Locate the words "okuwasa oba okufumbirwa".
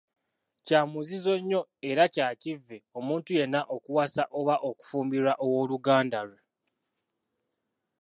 3.75-5.33